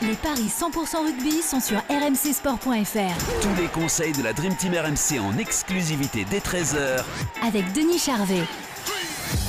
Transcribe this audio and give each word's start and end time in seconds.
Les 0.00 0.14
paris 0.14 0.46
100% 0.48 1.04
rugby 1.06 1.42
sont 1.42 1.60
sur 1.60 1.78
rmcsport.fr 1.90 3.40
Tous 3.42 3.60
les 3.60 3.66
conseils 3.68 4.12
de 4.12 4.22
la 4.22 4.32
Dream 4.32 4.54
Team 4.54 4.72
RMC 4.74 5.18
en 5.20 5.36
exclusivité 5.38 6.24
dès 6.30 6.38
13h 6.38 7.02
avec 7.46 7.72
Denis 7.72 7.98
Charvet. 7.98 8.42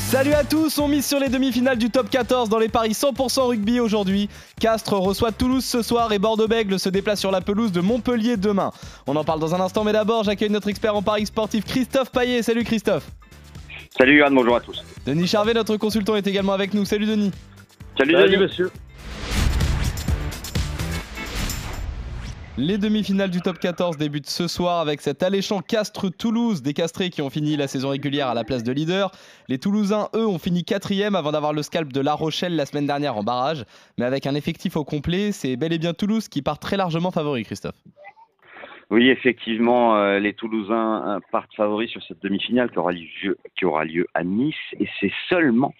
Salut 0.09 0.33
à 0.33 0.43
tous, 0.43 0.79
on 0.79 0.87
mise 0.87 1.05
sur 1.05 1.19
les 1.19 1.29
demi-finales 1.29 1.77
du 1.77 1.91
top 1.91 2.09
14 2.09 2.49
dans 2.49 2.57
les 2.57 2.67
paris 2.67 2.93
100% 2.93 3.41
rugby 3.47 3.79
aujourd'hui. 3.79 4.27
Castres 4.59 4.93
reçoit 4.97 5.31
Toulouse 5.31 5.63
ce 5.63 5.83
soir 5.83 6.11
et 6.13 6.17
Bordeaux-Bègle 6.17 6.79
se 6.79 6.89
déplace 6.89 7.19
sur 7.19 7.29
la 7.29 7.41
pelouse 7.41 7.71
de 7.71 7.81
Montpellier 7.81 8.35
demain. 8.35 8.71
On 9.05 9.15
en 9.15 9.23
parle 9.23 9.39
dans 9.39 9.53
un 9.53 9.61
instant, 9.61 9.83
mais 9.83 9.93
d'abord 9.93 10.23
j'accueille 10.23 10.49
notre 10.49 10.69
expert 10.69 10.95
en 10.95 11.03
paris 11.03 11.27
sportif 11.27 11.63
Christophe 11.63 12.11
Paillet. 12.11 12.41
Salut 12.41 12.63
Christophe. 12.63 13.05
Salut 13.95 14.17
Yann, 14.19 14.33
bonjour 14.33 14.55
à 14.55 14.61
tous. 14.61 14.83
Denis 15.05 15.27
Charvet, 15.27 15.53
notre 15.53 15.77
consultant, 15.77 16.15
est 16.15 16.25
également 16.25 16.53
avec 16.53 16.73
nous. 16.73 16.85
Salut 16.85 17.05
Denis. 17.05 17.31
Salut, 17.95 18.13
Salut 18.13 18.29
Denis. 18.31 18.37
monsieur. 18.43 18.71
Les 22.61 22.77
demi-finales 22.77 23.29
du 23.29 23.39
top 23.39 23.57
14 23.57 23.95
débutent 23.95 24.27
ce 24.27 24.49
soir 24.49 24.81
avec 24.81 24.99
cet 24.99 25.23
alléchant 25.23 25.61
Castres-Toulouse, 25.61 26.61
des 26.61 26.73
Castrés 26.73 27.09
qui 27.09 27.21
ont 27.21 27.29
fini 27.29 27.55
la 27.55 27.69
saison 27.69 27.87
régulière 27.87 28.27
à 28.27 28.33
la 28.33 28.43
place 28.43 28.65
de 28.65 28.73
leader. 28.73 29.11
Les 29.47 29.59
Toulousains, 29.59 30.09
eux, 30.13 30.27
ont 30.27 30.39
fini 30.39 30.65
quatrième 30.65 31.15
avant 31.15 31.31
d'avoir 31.31 31.53
le 31.53 31.61
scalp 31.61 31.93
de 31.93 32.01
La 32.01 32.13
Rochelle 32.13 32.57
la 32.57 32.65
semaine 32.65 32.85
dernière 32.85 33.15
en 33.15 33.23
barrage. 33.23 33.63
Mais 33.97 34.03
avec 34.03 34.27
un 34.27 34.35
effectif 34.35 34.75
au 34.75 34.83
complet, 34.83 35.31
c'est 35.31 35.55
bel 35.55 35.71
et 35.71 35.77
bien 35.77 35.93
Toulouse 35.93 36.27
qui 36.27 36.41
part 36.41 36.59
très 36.59 36.75
largement 36.75 37.11
favori, 37.11 37.45
Christophe. 37.45 37.81
Oui, 38.89 39.07
effectivement, 39.07 39.95
euh, 39.95 40.19
les 40.19 40.33
Toulousains 40.33 41.15
euh, 41.15 41.19
partent 41.31 41.55
favoris 41.55 41.89
sur 41.89 42.03
cette 42.03 42.21
demi-finale 42.21 42.71
qui 42.71 42.79
aura 42.79 42.91
lieu, 42.91 43.37
qui 43.57 43.63
aura 43.63 43.85
lieu 43.85 44.05
à 44.13 44.25
Nice 44.25 44.55
et 44.77 44.89
c'est 44.99 45.13
seulement 45.29 45.73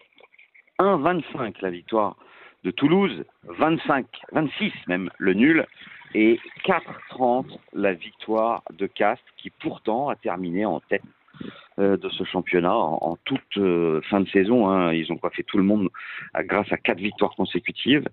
1,25 0.79 1.55
la 1.59 1.71
victoire 1.71 2.15
de 2.63 2.71
Toulouse, 2.71 3.25
25, 3.43 4.05
26 4.31 4.71
même 4.87 5.09
le 5.17 5.33
nul 5.33 5.65
et 6.13 6.39
4,30 6.65 7.45
la 7.73 7.93
victoire 7.93 8.63
de 8.71 8.87
Castres 8.87 9.25
qui 9.37 9.49
pourtant 9.49 10.09
a 10.09 10.15
terminé 10.15 10.65
en 10.65 10.79
tête 10.79 11.03
euh, 11.79 11.95
de 11.95 12.09
ce 12.09 12.25
championnat 12.25 12.75
en, 12.75 13.17
toute 13.23 13.57
euh, 13.57 14.01
fin 14.09 14.19
de 14.19 14.27
saison. 14.29 14.67
hein. 14.69 14.91
Ils 14.91 15.11
ont 15.11 15.17
coiffé 15.17 15.43
tout 15.43 15.57
le 15.57 15.63
monde 15.63 15.87
grâce 16.39 16.69
à 16.73 16.77
quatre 16.77 16.99
victoires 16.99 17.33
consécutives, 17.35 18.05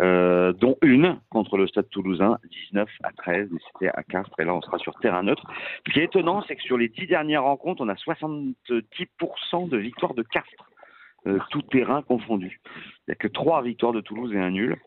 euh, 0.00 0.52
dont 0.54 0.76
une 0.80 1.18
contre 1.28 1.58
le 1.58 1.66
Stade 1.66 1.90
Toulousain, 1.90 2.38
19 2.70 2.88
à 3.02 3.12
13, 3.12 3.48
mais 3.50 3.58
c'était 3.72 3.92
à 3.94 4.02
Castres 4.02 4.38
et 4.40 4.44
là 4.44 4.54
on 4.54 4.62
sera 4.62 4.78
sur 4.78 4.94
terrain 5.00 5.22
neutre. 5.22 5.44
Ce 5.86 5.92
qui 5.92 6.00
est 6.00 6.04
étonnant, 6.04 6.42
c'est 6.48 6.56
que 6.56 6.62
sur 6.62 6.78
les 6.78 6.88
dix 6.88 7.06
dernières 7.06 7.42
rencontres, 7.42 7.82
on 7.82 7.88
a 7.88 7.94
70% 7.94 9.68
de 9.68 9.76
victoires 9.76 10.14
de 10.14 10.22
Castres, 10.22 10.70
euh, 11.26 11.38
tout 11.50 11.62
terrain 11.62 12.00
confondu. 12.00 12.60
Il 12.66 13.10
n'y 13.10 13.12
a 13.12 13.16
que 13.16 13.28
trois 13.28 13.60
victoires 13.62 13.92
de 13.92 14.00
Toulouse 14.00 14.32
et 14.32 14.38
un 14.38 14.50
nul. 14.50 14.78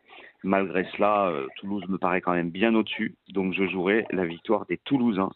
Malgré 0.44 0.84
cela, 0.96 1.28
euh, 1.28 1.48
Toulouse 1.58 1.84
me 1.88 1.98
paraît 1.98 2.22
quand 2.22 2.34
même 2.34 2.50
bien 2.50 2.76
au-dessus, 2.76 3.16
donc 3.30 3.54
je 3.54 3.66
jouerai 3.68 4.06
la 4.12 4.26
victoire 4.26 4.66
des 4.66 4.78
Toulousains. 4.78 5.32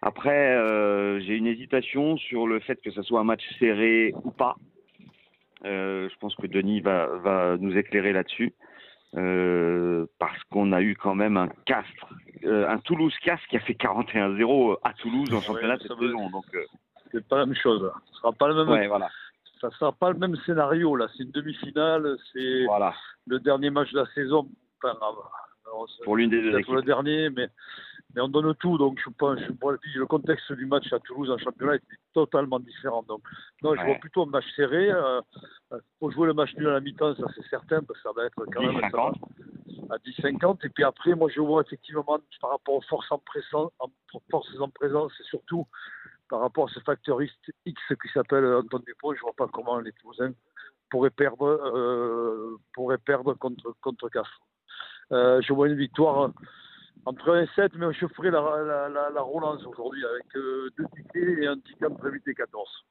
Après, 0.00 0.56
euh, 0.56 1.20
j'ai 1.20 1.36
une 1.36 1.46
hésitation 1.46 2.16
sur 2.16 2.46
le 2.46 2.60
fait 2.60 2.80
que 2.80 2.90
ce 2.90 3.02
soit 3.02 3.20
un 3.20 3.24
match 3.24 3.42
serré 3.58 4.14
ou 4.24 4.30
pas. 4.30 4.56
Euh, 5.64 6.08
je 6.08 6.16
pense 6.18 6.34
que 6.36 6.46
Denis 6.46 6.80
va, 6.80 7.08
va 7.18 7.56
nous 7.58 7.76
éclairer 7.76 8.12
là-dessus. 8.12 8.54
Euh, 9.16 10.04
parce 10.18 10.38
qu'on 10.50 10.70
a 10.72 10.82
eu 10.82 10.94
quand 10.94 11.14
même 11.14 11.38
un 11.38 11.48
Castres, 11.64 12.12
euh, 12.44 12.68
un 12.68 12.78
Toulouse-Castres 12.78 13.46
qui 13.48 13.56
a 13.56 13.60
fait 13.60 13.72
41-0 13.72 14.76
à 14.84 14.92
Toulouse 14.92 15.32
en 15.32 15.40
championnat 15.40 15.74
Ouais, 15.74 15.80
cette 15.80 15.98
saison. 15.98 16.28
Donc, 16.30 16.44
euh, 16.54 16.62
C'est 17.10 17.26
pas 17.26 17.38
la 17.38 17.46
même 17.46 17.54
chose. 17.56 17.90
Ce 18.12 18.18
sera 18.18 18.32
pas 18.32 18.48
le 18.48 18.54
même. 18.54 18.68
ouais, 18.68 18.86
voilà. 18.86 19.08
Ça 19.60 19.70
sera 19.70 19.92
pas 19.92 20.10
le 20.10 20.18
même 20.18 20.36
scénario 20.46 20.96
là. 20.96 21.08
C'est 21.16 21.24
une 21.24 21.30
demi-finale. 21.30 22.16
C'est 22.32 22.64
voilà. 22.66 22.94
le 23.26 23.40
dernier 23.40 23.70
match 23.70 23.92
de 23.92 24.00
la 24.00 24.06
saison. 24.14 24.48
Enfin, 24.82 24.96
Pour 26.04 26.16
l'une 26.16 26.30
des 26.30 26.40
deux 26.40 26.56
équipes. 26.58 26.74
le 26.74 26.82
dernier, 26.82 27.30
mais 27.30 27.48
mais 28.14 28.22
on 28.22 28.28
donne 28.28 28.54
tout. 28.56 28.78
Donc 28.78 28.98
je 29.04 29.10
pense, 29.10 29.38
je 29.40 29.98
le 29.98 30.06
contexte 30.06 30.52
du 30.52 30.66
match 30.66 30.92
à 30.92 30.98
Toulouse 31.00 31.30
en 31.30 31.38
championnat 31.38 31.74
est 31.76 31.82
totalement 32.14 32.58
différent. 32.58 33.02
Donc 33.06 33.22
non, 33.62 33.74
je 33.74 33.84
vois 33.84 33.94
plutôt 33.96 34.22
un 34.22 34.26
match 34.26 34.46
serré. 34.56 34.90
Euh, 34.90 35.20
faut 36.00 36.10
jouer 36.10 36.26
le 36.26 36.34
match 36.34 36.54
nul 36.56 36.68
à 36.68 36.72
la 36.72 36.80
mi-temps, 36.80 37.14
ça 37.16 37.26
c'est 37.34 37.46
certain, 37.48 37.82
parce 37.82 38.00
que 38.00 38.08
ça 38.08 38.12
va 38.16 38.24
être 38.24 38.44
quand 38.52 38.62
même 38.62 38.80
ça 38.80 38.96
va 38.96 39.10
10-50. 39.10 39.90
à 39.90 39.98
10-50. 39.98 40.66
Et 40.66 40.68
puis 40.70 40.84
après, 40.84 41.14
moi, 41.14 41.28
je 41.34 41.40
vois 41.40 41.62
effectivement 41.62 42.04
par 42.40 42.50
rapport 42.50 42.74
aux 42.74 42.82
forces 42.82 43.10
en 43.12 43.18
présence, 43.18 43.70
en, 43.78 43.90
forces 44.30 44.58
en 44.58 44.68
présence, 44.70 45.12
et 45.20 45.24
surtout 45.24 45.66
par 46.28 46.40
rapport 46.40 46.68
à 46.68 46.72
ce 46.72 46.80
facteur 46.80 47.20
X 47.22 47.32
qui 47.64 48.08
s'appelle 48.12 48.44
Antoine 48.46 48.82
Dupont, 48.86 49.14
je 49.14 49.20
vois 49.20 49.32
pas 49.36 49.48
comment 49.48 49.78
les 49.80 49.92
Toulousains 49.92 50.32
pourraient 50.90 51.10
perdre, 51.10 51.46
euh, 51.46 52.56
pourraient 52.74 52.98
perdre 52.98 53.34
contre, 53.34 53.74
contre. 53.80 54.08
Euh, 55.12 55.40
je 55.42 55.52
vois 55.52 55.68
une 55.68 55.76
victoire 55.76 56.30
entre 57.04 57.32
1 57.34 57.42
et 57.42 57.48
7, 57.54 57.72
mais 57.76 57.92
je 57.92 58.06
ferai 58.08 58.30
la, 58.30 58.40
la, 58.40 58.88
la, 58.88 59.10
la 59.10 59.22
relance 59.22 59.64
aujourd'hui 59.64 60.04
avec 60.04 60.36
euh, 60.36 60.70
deux 60.76 60.86
tickets 60.94 61.38
et 61.38 61.46
un 61.46 61.58
ticket 61.58 61.86
entre 61.86 62.10
8 62.10 62.22
et 62.28 62.34
14. 62.34 62.84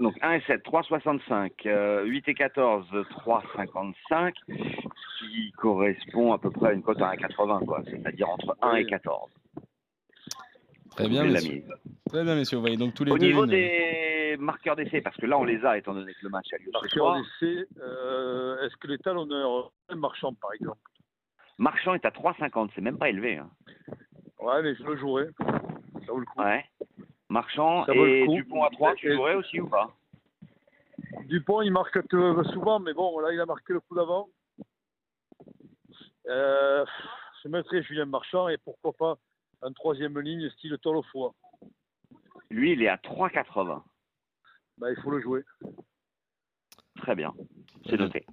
Donc 0.00 0.14
1 0.20 0.32
et 0.32 0.40
7, 0.42 0.64
3,65. 0.64 1.50
Euh, 1.66 2.04
8 2.04 2.28
et 2.28 2.34
14, 2.34 2.86
3,55. 2.90 4.34
Ce 4.46 5.24
qui 5.24 5.52
correspond 5.52 6.32
à 6.32 6.38
peu 6.38 6.50
près 6.50 6.70
à 6.70 6.72
une 6.72 6.82
cote 6.82 7.00
à 7.00 7.14
1,80, 7.14 7.64
quoi. 7.64 7.82
C'est-à-dire 7.86 8.28
entre 8.28 8.56
1 8.62 8.74
et 8.74 8.84
Oui. 8.84 8.86
14. 8.90 9.30
Très 10.96 11.08
bien, 11.08 11.24
messieurs. 11.24 11.62
Très 12.08 12.24
bien, 12.24 12.34
messieurs. 12.34 12.56
Vous 12.56 12.62
voyez 12.62 12.76
donc 12.76 12.94
tous 12.94 13.04
les 13.04 13.12
Au 13.12 13.18
deux. 13.18 13.26
niveau 13.26 13.44
une- 13.44 13.50
des 13.50 14.36
marqueurs 14.38 14.76
d'essai, 14.76 15.00
parce 15.00 15.16
que 15.16 15.26
là 15.26 15.38
on 15.38 15.44
les 15.44 15.64
a 15.64 15.76
étant 15.78 15.94
donné 15.94 16.12
que 16.12 16.18
le 16.22 16.28
match 16.30 16.46
a 16.52 16.58
lieu 16.58 16.70
ce 16.82 16.88
soir. 16.88 17.16
d'essai, 17.40 17.66
euh, 17.80 18.64
est-ce 18.66 18.76
que 18.76 18.86
les 18.86 18.98
talonneurs, 18.98 19.72
Marchand 19.94 20.32
par 20.34 20.52
exemple 20.54 20.78
Marchand 21.58 21.94
est 21.94 22.04
à 22.04 22.10
3,50, 22.10 22.70
c'est 22.74 22.80
même 22.80 22.98
pas 22.98 23.08
élevé. 23.10 23.36
Hein. 23.38 23.50
Ouais, 24.40 24.62
mais 24.62 24.74
je 24.74 24.82
le 24.82 24.96
jouerai. 24.96 25.26
Ça 26.06 26.12
vaut 26.12 26.18
le 26.18 26.26
coup. 26.26 26.40
Ouais. 26.42 26.64
Marchand 27.28 27.84
Ça 27.86 27.92
vaut 27.92 28.04
le 28.04 28.10
et 28.10 28.26
coup. 28.26 28.34
Dupont 28.34 28.64
à 28.64 28.70
3, 28.70 28.94
tu 28.94 29.12
jouerais 29.14 29.34
aussi 29.34 29.60
ou 29.60 29.68
pas? 29.68 29.90
Dupont, 31.26 31.62
il 31.62 31.70
marque 31.72 32.02
que- 32.08 32.42
souvent, 32.52 32.80
mais 32.80 32.92
bon, 32.94 33.18
là, 33.20 33.32
il 33.32 33.40
a 33.40 33.46
marqué 33.46 33.72
le 33.74 33.80
coup 33.80 33.94
d'avant. 33.94 34.28
Euh, 36.28 36.84
je 37.42 37.48
mettrai 37.48 37.82
Julien 37.82 38.06
Marchand 38.06 38.48
et 38.48 38.56
pourquoi 38.58 38.92
pas 38.92 39.18
un 39.62 39.72
troisième 39.72 40.18
ligne 40.18 40.50
style 40.50 40.76
Tolofoa. 40.82 41.34
Lui, 42.50 42.72
il 42.72 42.82
est 42.82 42.88
à 42.88 42.96
3,80. 42.96 43.82
Bah, 44.78 44.90
il 44.90 45.00
faut 45.02 45.10
le 45.10 45.20
jouer. 45.20 45.44
Très 46.96 47.14
bien, 47.14 47.32
c'est 47.88 47.96
noté. 47.96 48.26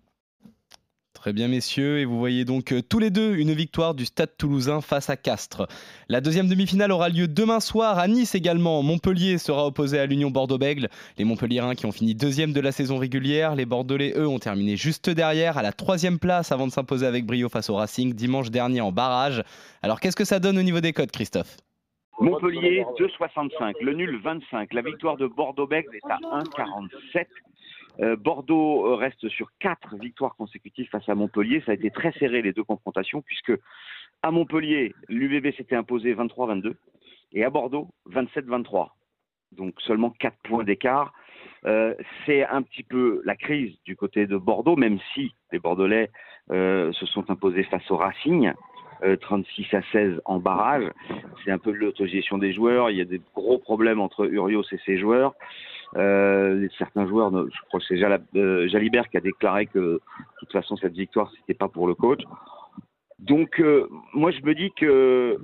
Très 1.20 1.34
bien, 1.34 1.50
messieurs. 1.50 2.00
Et 2.00 2.06
vous 2.06 2.18
voyez 2.18 2.46
donc 2.46 2.72
euh, 2.72 2.82
tous 2.82 2.98
les 2.98 3.10
deux 3.10 3.36
une 3.36 3.52
victoire 3.52 3.94
du 3.94 4.06
Stade 4.06 4.38
toulousain 4.38 4.80
face 4.80 5.10
à 5.10 5.18
Castres. 5.18 5.68
La 6.08 6.22
deuxième 6.22 6.48
demi-finale 6.48 6.94
aura 6.94 7.10
lieu 7.10 7.28
demain 7.28 7.60
soir 7.60 8.00
à 8.00 8.08
Nice 8.08 8.36
également. 8.36 8.82
Montpellier 8.84 9.38
sera 9.38 9.68
opposé 9.68 10.00
à 10.00 10.06
l'Union 10.06 10.32
Bordeaux-Bègle. 10.32 10.88
Les 11.18 11.26
Montpelliérains 11.26 11.76
qui 11.76 11.86
ont 11.86 11.92
fini 11.92 12.16
deuxième 12.16 12.54
de 12.54 12.62
la 12.62 12.72
saison 12.72 12.98
régulière. 12.98 13.56
Les 13.56 13.66
Bordelais, 13.66 14.14
eux, 14.16 14.30
ont 14.30 14.40
terminé 14.40 14.78
juste 14.78 15.10
derrière, 15.10 15.58
à 15.58 15.62
la 15.62 15.74
troisième 15.74 16.20
place 16.20 16.54
avant 16.54 16.68
de 16.68 16.72
s'imposer 16.72 17.06
avec 17.06 17.26
brio 17.26 17.50
face 17.50 17.70
au 17.70 17.76
Racing 17.76 18.14
dimanche 18.14 18.50
dernier 18.50 18.80
en 18.80 18.94
barrage. 18.94 19.44
Alors, 19.82 20.00
qu'est-ce 20.00 20.16
que 20.16 20.24
ça 20.24 20.40
donne 20.40 20.58
au 20.58 20.64
niveau 20.64 20.80
des 20.80 20.94
codes, 20.94 21.12
Christophe? 21.12 21.58
Montpellier 22.22 22.86
2,65, 22.98 23.74
le 23.82 23.94
nul 23.94 24.22
25. 24.24 24.74
La 24.74 24.82
victoire 24.82 25.18
de 25.18 25.28
Bordeaux-Bègles 25.28 25.96
est 25.96 26.12
à 26.12 26.18
1,47. 26.38 27.26
Euh, 28.02 28.16
Bordeaux 28.16 28.88
euh, 28.88 28.96
reste 28.96 29.28
sur 29.30 29.50
quatre 29.60 29.96
victoires 29.98 30.36
consécutives 30.36 30.90
face 30.90 31.08
à 31.10 31.16
Montpellier. 31.16 31.62
Ça 31.66 31.72
a 31.72 31.76
été 31.76 31.92
très 31.92 32.12
serré 32.14 32.42
les 32.42 32.54
deux 32.54 32.64
confrontations 32.64 33.22
puisque 33.22 33.54
à 34.22 34.32
Montpellier, 34.32 34.94
l'UBB 35.08 35.54
s'était 35.56 35.76
imposé 35.76 36.14
23-22 36.14 36.76
et 37.34 37.44
à 37.44 37.50
Bordeaux 37.50 37.90
27-23. 38.10 38.90
Donc 39.52 39.80
seulement 39.82 40.12
quatre 40.12 40.38
points 40.44 40.64
d'écart. 40.64 41.14
Euh, 41.66 41.94
c'est 42.26 42.46
un 42.46 42.62
petit 42.62 42.84
peu 42.84 43.22
la 43.26 43.36
crise 43.36 43.76
du 43.86 43.96
côté 43.96 44.28
de 44.28 44.38
Bordeaux, 44.38 44.76
même 44.76 45.00
si 45.14 45.34
les 45.52 45.60
Bordelais 45.60 46.10
se 46.50 47.06
sont 47.06 47.30
imposés 47.30 47.64
face 47.64 47.90
au 47.92 47.98
Racing. 47.98 48.52
euh, 49.04 49.16
36 49.18 49.74
à 49.74 49.82
16 49.92 50.22
en 50.26 50.40
barrage. 50.40 50.90
C'est 51.44 51.52
un 51.52 51.58
peu 51.58 51.72
l'autogestion 51.72 52.38
des 52.38 52.54
joueurs. 52.54 52.90
Il 52.90 52.98
y 52.98 53.02
a 53.02 53.06
des 53.06 53.22
gros 53.36 53.58
problèmes 53.58 54.02
entre 54.02 54.26
Urios 54.26 54.64
et 54.72 54.80
ses 54.86 54.98
joueurs. 54.98 55.34
Euh, 55.96 56.68
certains 56.78 57.08
joueurs, 57.08 57.32
je 57.32 57.62
crois 57.68 57.80
que 57.80 57.86
c'est 57.88 58.02
euh, 58.36 58.68
Jalibert 58.68 59.10
qui 59.10 59.18
a 59.18 59.22
déclaré 59.22 59.66
que 59.66 59.80
de 59.80 60.02
toute 60.40 60.52
façon 60.52 60.76
cette 60.78 60.94
victoire 60.94 61.32
c'était 61.40 61.58
pas 61.58 61.68
pour 61.68 61.88
le 61.88 61.96
coach. 61.96 62.22
Donc, 63.20 63.60
euh, 63.60 63.88
moi, 64.14 64.32
je 64.32 64.42
me 64.42 64.54
dis 64.56 64.72
que 64.72 65.40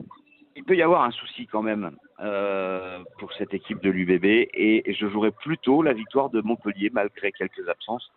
il 0.55 0.63
peut 0.63 0.75
y 0.75 0.81
avoir 0.81 1.03
un 1.03 1.11
souci 1.11 1.47
quand 1.47 1.61
même 1.61 1.91
euh, 2.21 2.99
pour 3.19 3.33
cette 3.33 3.53
équipe 3.53 3.81
de 3.81 3.89
l'UBB 3.89 4.25
et 4.53 4.83
je 4.87 5.07
jouerais 5.09 5.31
plutôt 5.31 5.81
la 5.81 5.91
victoire 5.91 6.29
de 6.29 6.41
Montpellier 6.41 6.89
malgré 6.93 7.33
quelques 7.33 7.67
absences. 7.67 8.09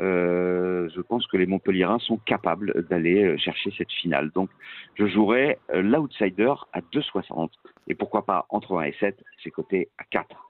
Euh, 0.00 0.88
je 0.94 1.00
pense 1.00 1.26
que 1.26 1.36
les 1.36 1.46
Montpelliérains 1.46 1.98
sont 1.98 2.18
capables 2.18 2.86
d'aller 2.88 3.24
euh, 3.24 3.36
chercher 3.36 3.72
cette 3.76 3.90
finale. 3.90 4.30
Donc, 4.30 4.50
je 4.94 5.06
jouerai 5.06 5.58
euh, 5.72 5.82
l'outsider 5.82 6.54
à 6.72 6.80
2,60 6.80 7.50
et 7.88 7.94
pourquoi 7.94 8.24
pas 8.24 8.46
entre 8.48 8.76
1 8.78 8.82
et 8.82 8.94
7, 9.00 9.22
c'est 9.42 9.50
coté 9.50 9.88
à 9.98 10.04
4. 10.04 10.47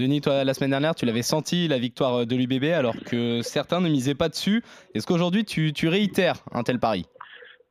Denis, 0.00 0.22
toi, 0.22 0.44
la 0.44 0.54
semaine 0.54 0.70
dernière, 0.70 0.94
tu 0.94 1.04
l'avais 1.04 1.20
senti, 1.20 1.68
la 1.68 1.78
victoire 1.78 2.24
de 2.26 2.34
l'UBB, 2.34 2.72
alors 2.72 2.96
que 3.04 3.42
certains 3.42 3.82
ne 3.82 3.88
misaient 3.90 4.14
pas 4.14 4.30
dessus. 4.30 4.62
Est-ce 4.94 5.06
qu'aujourd'hui, 5.06 5.44
tu, 5.44 5.88
réitères 5.88 6.42
un 6.52 6.62
tel 6.62 6.80
pari? 6.80 7.04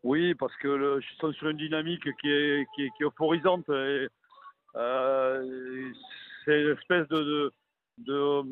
Oui, 0.04 0.36
parce 0.36 0.56
que 0.58 0.68
le, 0.68 1.02
je 1.02 1.08
suis 1.08 1.18
sur 1.38 1.50
une 1.50 1.58
dynamique 1.58 2.04
qui 2.22 2.30
est, 2.30 2.68
qui 2.76 2.84
est, 2.84 2.90
qui 2.96 3.04
est 3.04 3.06
euphorisante. 3.08 3.68
et, 3.70 4.08
euh, 4.76 5.92
c'est 6.46 6.62
une 6.62 6.78
espèce 6.78 7.08
de, 7.08 7.52
de, 7.98 8.14
euh, 8.14 8.44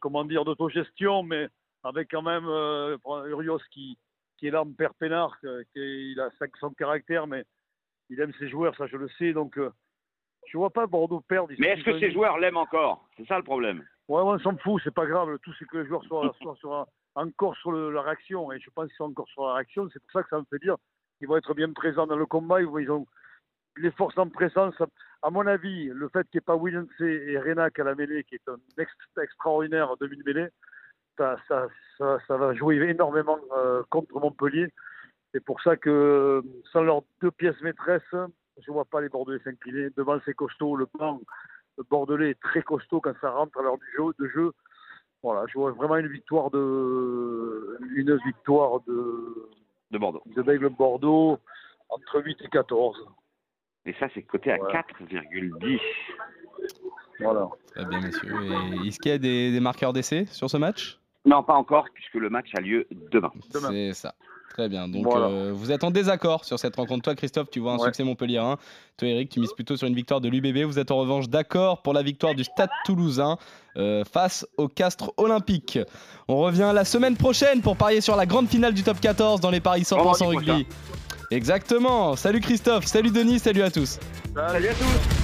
comment 0.00 0.24
dire 0.24 0.46
d'autogestion, 0.46 1.22
mais 1.22 1.48
avec 1.84 2.10
quand 2.10 2.22
même 2.22 2.46
euh, 2.46 2.96
Urios 3.28 3.60
qui, 3.70 3.98
qui 4.38 4.46
est 4.46 4.50
là 4.50 4.62
en 4.62 4.72
père 4.72 4.94
peinard, 4.94 5.38
que- 5.42 5.62
qui- 5.74 6.12
il 6.12 6.20
a 6.20 6.30
500 6.38 6.72
caractères, 6.78 7.26
mais 7.26 7.44
il 8.08 8.18
aime 8.20 8.32
ses 8.38 8.48
joueurs, 8.48 8.74
ça 8.76 8.86
je 8.86 8.96
le 8.96 9.10
sais. 9.18 9.34
Donc 9.34 9.58
euh, 9.58 9.70
je 10.50 10.56
vois 10.58 10.70
pas 10.70 10.86
Bordeaux 10.86 11.20
perdre. 11.20 11.52
Mais 11.58 11.68
est-ce 11.68 11.84
que 11.84 11.98
ces 11.98 12.10
joueurs 12.12 12.38
l'aiment 12.38 12.56
encore? 12.56 13.06
C'est 13.16 13.26
ça 13.26 13.36
le 13.36 13.44
problème. 13.44 13.84
Ouais, 14.08 14.22
on 14.22 14.38
s'en 14.38 14.56
fout, 14.58 14.80
c'est 14.84 14.94
pas 14.94 15.06
grave. 15.06 15.38
Tout 15.42 15.52
c'est 15.58 15.66
que 15.66 15.78
les 15.78 15.86
joueurs 15.86 16.02
soient, 16.04 16.32
soient- 16.40 16.56
soient 16.56 16.88
encore 17.14 17.56
sur 17.56 17.72
le- 17.72 17.90
la 17.92 18.02
réaction. 18.02 18.50
Et 18.52 18.60
je 18.60 18.70
pense 18.70 18.86
qu'ils 18.88 18.96
sont 18.96 19.04
encore 19.10 19.28
sur 19.28 19.46
la 19.46 19.54
réaction. 19.54 19.88
C'est 19.92 20.00
pour 20.00 20.10
ça 20.12 20.22
que 20.22 20.28
ça 20.30 20.38
me 20.38 20.44
fait 20.50 20.58
dire 20.58 20.76
qu'ils 21.18 21.28
vont 21.28 21.36
être 21.36 21.52
bien 21.54 21.70
présents 21.72 22.06
dans 22.06 22.16
le 22.16 22.26
combat. 22.26 22.60
Ils, 22.62 22.90
ont 22.90 23.06
les 23.76 23.90
forces 23.92 24.16
en 24.18 24.28
présence. 24.28 24.74
À 25.22 25.30
mon 25.30 25.46
avis, 25.46 25.86
le 25.86 26.08
fait 26.08 26.22
qu'il 26.30 26.38
n'y 26.38 26.42
ait 26.42 26.46
pas 26.46 26.56
Williams 26.56 26.88
et 27.00 27.38
Renac 27.38 27.78
à 27.78 27.84
la 27.84 27.94
mêlée, 27.94 28.24
qui 28.24 28.36
est 28.36 28.48
un 28.48 28.56
ex- 28.78 28.92
extraordinaire 29.22 29.96
demi-mêlée, 30.00 30.48
ça, 31.16 31.36
ça, 31.48 31.66
ça, 31.98 32.18
ça 32.26 32.36
va 32.36 32.54
jouer 32.54 32.76
énormément 32.76 33.38
euh, 33.56 33.82
contre 33.90 34.18
Montpellier. 34.18 34.68
C'est 35.32 35.44
pour 35.44 35.60
ça 35.60 35.76
que 35.76 36.42
sans 36.72 36.82
leurs 36.82 37.02
deux 37.20 37.30
pièces 37.30 37.60
maîtresses, 37.60 38.14
je 38.64 38.70
vois 38.72 38.84
pas 38.84 39.00
les 39.00 39.08
Bordelais 39.08 39.40
s'incliner. 39.44 39.88
Devant, 39.96 40.18
c'est 40.24 40.34
costaud. 40.34 40.76
Le 40.76 40.86
plan 40.86 41.20
le 41.76 41.84
Bordelais 41.84 42.30
est 42.30 42.40
très 42.40 42.62
costaud 42.62 43.00
quand 43.00 43.14
ça 43.20 43.30
rentre 43.30 43.58
à 43.58 43.62
l'heure 43.62 43.78
du 43.78 43.86
jeu, 43.96 44.04
de 44.18 44.28
jeu. 44.30 44.52
Voilà, 45.22 45.46
je 45.46 45.54
vois 45.58 45.70
vraiment 45.72 45.96
une 45.96 46.08
victoire 46.08 46.50
de 46.50 47.78
une 47.94 48.16
victoire 48.26 48.80
de, 48.86 49.48
De 49.90 49.98
Bordeaux. 49.98 50.22
de 50.26 50.42
Bègle 50.42 50.68
Bordeaux 50.70 51.38
entre 51.88 52.22
8 52.22 52.36
et 52.42 52.48
14. 52.48 52.96
Et 53.86 53.94
ça, 53.94 54.06
c'est 54.14 54.22
coté 54.22 54.52
à 54.52 54.60
Ouais. 54.60 54.72
4,10. 54.72 55.80
Voilà. 57.20 57.48
Très 57.74 57.84
bien, 57.86 58.00
messieurs. 58.00 58.32
Et 58.84 58.88
est-ce 58.88 58.98
qu'il 58.98 59.10
y 59.10 59.14
a 59.14 59.18
des, 59.18 59.50
des 59.52 59.60
marqueurs 59.60 59.92
d'essai 59.92 60.26
sur 60.26 60.50
ce 60.50 60.56
match? 60.56 61.00
Non, 61.28 61.42
pas 61.42 61.54
encore, 61.54 61.84
puisque 61.92 62.14
le 62.14 62.30
match 62.30 62.48
a 62.56 62.60
lieu 62.60 62.86
demain. 63.12 63.30
Demain. 63.52 63.68
C'est 63.70 63.92
ça. 63.92 64.14
Très 64.54 64.68
bien. 64.68 64.88
Donc, 64.88 65.04
Voilà. 65.04 65.26
euh, 65.26 65.52
vous 65.54 65.70
êtes 65.70 65.84
en 65.84 65.90
désaccord 65.92 66.44
sur 66.44 66.58
cette 66.58 66.74
rencontre. 66.74 67.02
Toi, 67.02 67.14
Christophe, 67.14 67.48
tu 67.50 67.60
vois 67.60 67.72
un 67.74 67.76
Ouais. 67.76 67.84
succès 67.84 68.02
Montpellierin. 68.02 68.56
Toi, 68.96 69.08
Eric, 69.08 69.28
tu 69.28 69.38
mises 69.40 69.52
plutôt 69.52 69.76
sur 69.76 69.86
une 69.86 69.94
victoire 69.94 70.20
de 70.20 70.28
l'UBB. 70.28 70.64
Vous 70.64 70.78
êtes 70.78 70.90
en 70.90 70.96
revanche 70.96 71.28
d'accord 71.28 71.82
pour 71.82 71.92
la 71.92 72.02
victoire 72.02 72.34
du 72.34 72.42
Stade 72.44 72.70
toulousain 72.84 73.36
euh, 73.76 74.02
face 74.10 74.46
au 74.56 74.66
Castres 74.66 75.12
Olympique. 75.18 75.78
On 76.28 76.38
revient 76.38 76.72
la 76.74 76.84
semaine 76.84 77.16
prochaine 77.16 77.60
pour 77.60 77.76
parier 77.76 78.00
sur 78.00 78.16
la 78.16 78.26
grande 78.26 78.48
finale 78.48 78.72
du 78.74 78.82
top 78.82 78.98
14 79.00 79.40
dans 79.40 79.50
les 79.50 79.60
paris 79.60 79.82
100% 79.82 80.24
Vendredi 80.24 80.50
rugby. 80.50 80.66
Exactement. 81.30 82.16
Salut 82.16 82.40
Christophe, 82.40 82.86
salut 82.86 83.10
Denis, 83.10 83.38
salut 83.38 83.62
à 83.62 83.70
tous. 83.70 84.00
Salut 84.34 84.66
à 84.68 84.72
tous 84.74 85.17